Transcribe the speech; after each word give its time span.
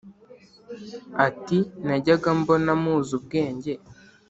Ati: 1.27 1.57
Najyaga 1.85 2.29
mbona 2.39 2.71
muzi 2.83 3.11
ubwenge 3.19 3.71